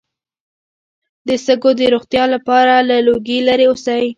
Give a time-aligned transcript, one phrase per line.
[1.27, 4.05] د سږو د روغتیا لپاره له لوګي لرې اوسئ